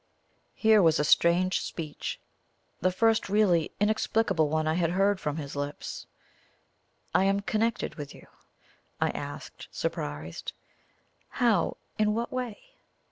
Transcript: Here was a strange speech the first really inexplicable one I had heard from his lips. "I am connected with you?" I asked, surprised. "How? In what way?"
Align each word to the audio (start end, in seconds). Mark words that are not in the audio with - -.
Here 0.55 0.81
was 0.81 0.99
a 0.99 1.03
strange 1.03 1.59
speech 1.61 2.19
the 2.79 2.91
first 2.91 3.29
really 3.29 3.69
inexplicable 3.79 4.49
one 4.49 4.67
I 4.67 4.73
had 4.73 4.89
heard 4.89 5.19
from 5.19 5.37
his 5.37 5.55
lips. 5.55 6.07
"I 7.13 7.25
am 7.25 7.41
connected 7.41 7.93
with 8.01 8.15
you?" 8.15 8.25
I 8.99 9.09
asked, 9.11 9.67
surprised. 9.69 10.53
"How? 11.33 11.77
In 11.99 12.15
what 12.15 12.31
way?" 12.33 12.57